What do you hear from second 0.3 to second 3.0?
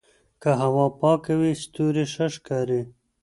که هوا پاکه وي ستوري ښه ښکاري.